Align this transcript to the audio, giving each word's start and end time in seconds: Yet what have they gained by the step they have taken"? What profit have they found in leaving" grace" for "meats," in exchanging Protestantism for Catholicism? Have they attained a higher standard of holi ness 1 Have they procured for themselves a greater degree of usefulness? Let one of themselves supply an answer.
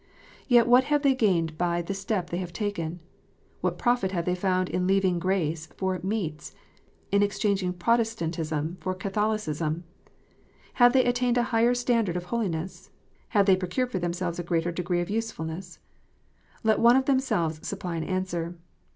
Yet 0.47 0.65
what 0.65 0.85
have 0.85 1.03
they 1.03 1.13
gained 1.13 1.59
by 1.59 1.83
the 1.83 1.93
step 1.93 2.31
they 2.31 2.39
have 2.39 2.51
taken"? 2.51 3.01
What 3.61 3.77
profit 3.77 4.11
have 4.13 4.25
they 4.25 4.33
found 4.33 4.67
in 4.67 4.87
leaving" 4.87 5.19
grace" 5.19 5.67
for 5.77 5.99
"meats," 6.01 6.55
in 7.11 7.21
exchanging 7.21 7.73
Protestantism 7.73 8.77
for 8.81 8.95
Catholicism? 8.95 9.83
Have 10.81 10.93
they 10.93 11.05
attained 11.05 11.37
a 11.37 11.43
higher 11.53 11.75
standard 11.75 12.17
of 12.17 12.23
holi 12.33 12.49
ness 12.49 12.87
1 13.33 13.45
Have 13.45 13.45
they 13.45 13.55
procured 13.55 13.91
for 13.91 13.99
themselves 13.99 14.39
a 14.39 14.43
greater 14.43 14.71
degree 14.71 15.01
of 15.01 15.11
usefulness? 15.11 15.77
Let 16.63 16.79
one 16.79 16.95
of 16.95 17.05
themselves 17.05 17.59
supply 17.67 17.95
an 17.95 18.03
answer. 18.03 18.57